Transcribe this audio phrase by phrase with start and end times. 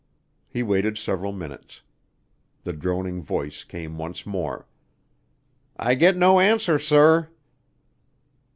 [0.49, 1.81] He waited several minutes.
[2.63, 4.65] The droning voice came once more.
[5.77, 7.29] "I get no answer, sir."